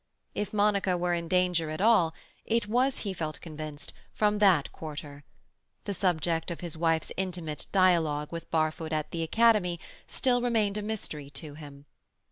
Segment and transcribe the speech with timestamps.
[0.33, 5.23] If Monica were in danger at all, it was, he felt convinced, from that quarter.
[5.83, 10.81] The subject of his wife's intimate dialogue with Barfoot at the Academy still remained a
[10.81, 11.85] mystery to him.